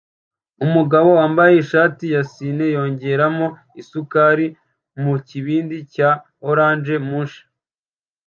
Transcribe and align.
Umugabo 0.65 1.09
wambaye 1.19 1.53
ishati 1.63 2.03
yisine 2.13 2.65
yongeramo 2.75 3.47
isukari 3.81 4.47
mukibindi 5.01 5.77
cya 5.93 6.09
orange 6.49 6.95
mush 7.09 7.35